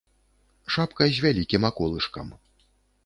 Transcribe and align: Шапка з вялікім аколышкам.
Шапка 0.75 1.03
з 1.17 1.23
вялікім 1.25 1.69
аколышкам. 1.73 2.27